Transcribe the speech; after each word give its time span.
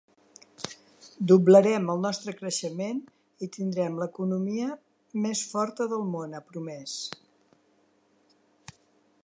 Doblarem 1.31 1.91
el 1.93 1.99
nostre 2.05 2.33
creixement 2.39 3.01
i 3.47 3.49
tindrem 3.57 3.99
l’economia 4.05 4.69
més 5.27 5.43
forta 5.53 5.87
del 5.95 6.05
món, 6.15 6.37
ha 6.39 6.45
promès. 6.53 6.97